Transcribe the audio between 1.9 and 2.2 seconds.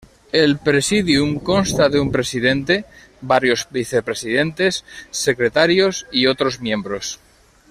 un